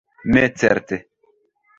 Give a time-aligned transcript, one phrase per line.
[0.33, 0.97] Ne certe.